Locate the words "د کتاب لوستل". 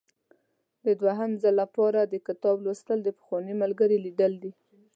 2.03-2.99